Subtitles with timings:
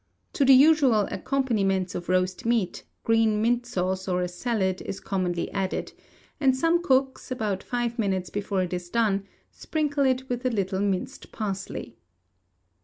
[0.33, 5.51] To the usual accompaniments of roast meat, green mint sauce or a salad is commonly
[5.51, 5.93] added:
[6.39, 10.79] and some cooks, about five minutes before it is done, sprinkle it with a little
[10.79, 11.97] minced parsley.